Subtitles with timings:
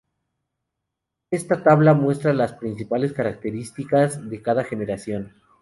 [1.29, 5.35] Esta tabla muestra las principales características de cada generación.